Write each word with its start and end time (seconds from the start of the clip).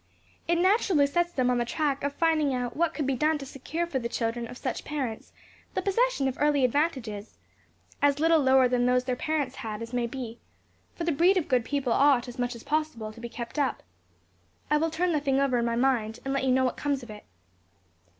It 0.47 0.57
naturally 0.57 1.05
sets 1.05 1.31
them 1.31 1.51
on 1.51 1.59
the 1.59 1.63
track 1.63 2.03
of 2.03 2.15
finding 2.15 2.55
out 2.55 2.75
what 2.75 2.91
could 2.91 3.05
be 3.05 3.13
done 3.15 3.37
to 3.37 3.45
secure 3.45 3.85
for 3.85 3.99
the 3.99 4.09
children 4.09 4.47
of 4.47 4.57
such 4.57 4.83
parents 4.83 5.31
the 5.75 5.81
possession 5.83 6.27
of 6.27 6.37
early 6.39 6.65
advantages 6.65 7.37
as 8.01 8.19
little 8.19 8.39
lower 8.39 8.67
than 8.67 8.87
those 8.87 9.03
their 9.03 9.15
parents 9.15 9.57
had 9.57 9.79
as 9.79 9.93
may 9.93 10.07
be; 10.07 10.39
for 10.95 11.03
the 11.03 11.11
breed 11.11 11.37
of 11.37 11.47
good 11.47 11.63
people 11.63 11.93
ought, 11.93 12.27
as 12.27 12.39
much 12.39 12.55
as 12.55 12.63
possible, 12.63 13.13
to 13.13 13.21
be 13.21 13.29
kept 13.29 13.59
up. 13.59 13.83
I 14.71 14.77
will 14.77 14.89
turn 14.89 15.11
the 15.11 15.19
thing 15.21 15.39
over 15.39 15.59
in 15.59 15.65
my 15.65 15.75
mind, 15.75 16.17
and 16.25 16.33
let 16.33 16.45
you 16.45 16.51
know 16.51 16.65
what 16.65 16.77
comes 16.77 17.03
of 17.03 17.11
it." 17.11 17.25